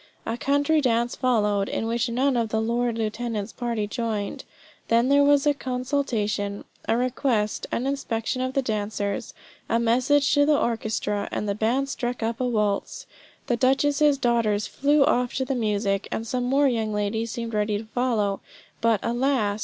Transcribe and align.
A 0.25 0.35
country 0.35 0.81
dance 0.81 1.15
followed, 1.15 1.69
in 1.69 1.85
which 1.85 2.09
none 2.09 2.35
of 2.35 2.49
the 2.49 2.59
lord 2.59 2.97
lieutenant's 2.97 3.53
party 3.53 3.85
joined; 3.85 4.43
then 4.87 5.09
there 5.09 5.23
was 5.23 5.45
a 5.45 5.53
consultation, 5.53 6.63
a 6.89 6.97
request, 6.97 7.67
an 7.71 7.85
inspection 7.85 8.41
of 8.41 8.55
the 8.55 8.63
dancers, 8.63 9.35
a 9.69 9.77
message 9.77 10.33
to 10.33 10.43
the 10.43 10.57
orchestra, 10.57 11.29
and 11.31 11.47
the 11.47 11.53
band 11.53 11.87
struck 11.87 12.23
up 12.23 12.41
a 12.41 12.47
waltz; 12.47 13.05
the 13.45 13.55
duchess's 13.55 14.17
daughters 14.17 14.65
flew 14.65 15.05
off 15.05 15.35
to 15.35 15.45
the 15.45 15.53
music, 15.53 16.07
and 16.11 16.25
some 16.25 16.45
more 16.45 16.67
young 16.67 16.91
ladies 16.91 17.29
seemed 17.29 17.53
ready 17.53 17.77
to 17.77 17.85
follow, 17.85 18.39
but, 18.81 18.99
alas! 19.03 19.59